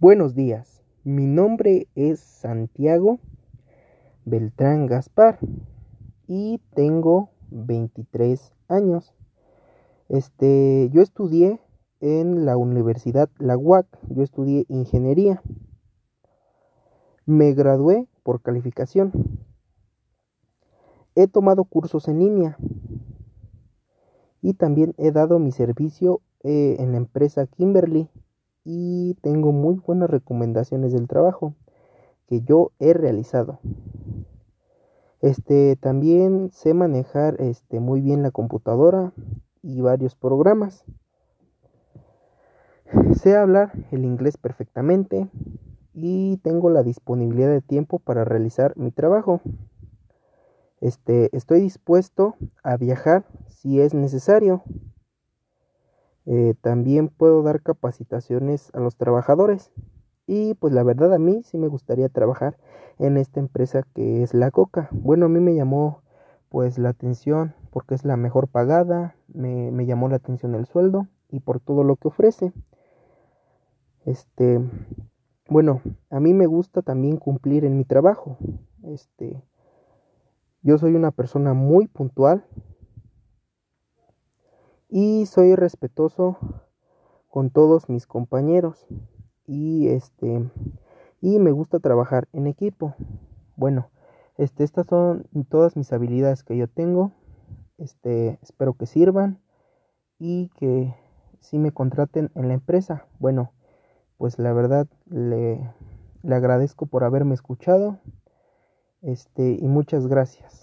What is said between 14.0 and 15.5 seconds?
yo estudié ingeniería.